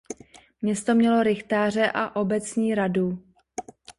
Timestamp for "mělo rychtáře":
0.95-1.91